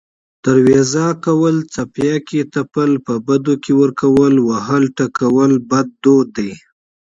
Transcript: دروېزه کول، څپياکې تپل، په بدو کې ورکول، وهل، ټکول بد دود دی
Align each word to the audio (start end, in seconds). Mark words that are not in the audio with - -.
دروېزه 0.43 1.07
کول، 1.25 1.55
څپياکې 1.73 2.41
تپل، 2.53 2.91
په 3.05 3.13
بدو 3.27 3.53
کې 3.63 3.71
ورکول، 3.81 4.33
وهل، 4.47 4.83
ټکول 4.97 5.51
بد 5.69 5.87
دود 6.03 6.27
دی 6.37 6.51